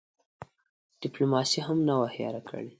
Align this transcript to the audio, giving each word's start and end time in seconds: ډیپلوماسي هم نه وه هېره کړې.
ډیپلوماسي 1.03 1.59
هم 1.67 1.77
نه 1.87 1.93
وه 1.99 2.07
هېره 2.15 2.41
کړې. 2.47 2.67